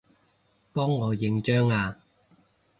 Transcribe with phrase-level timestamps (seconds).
[0.73, 1.95] 幫我影張吖